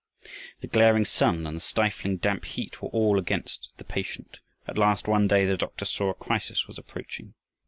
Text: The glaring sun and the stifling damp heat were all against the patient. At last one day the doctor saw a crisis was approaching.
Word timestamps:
The 0.61 0.67
glaring 0.67 1.05
sun 1.05 1.45
and 1.45 1.57
the 1.57 1.61
stifling 1.61 2.17
damp 2.17 2.45
heat 2.45 2.81
were 2.81 2.89
all 2.89 3.19
against 3.19 3.69
the 3.77 3.83
patient. 3.83 4.39
At 4.67 4.75
last 4.79 5.07
one 5.07 5.27
day 5.27 5.45
the 5.45 5.57
doctor 5.57 5.85
saw 5.85 6.09
a 6.09 6.15
crisis 6.15 6.67
was 6.67 6.79
approaching. 6.79 7.35